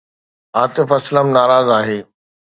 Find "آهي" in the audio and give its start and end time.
1.77-1.99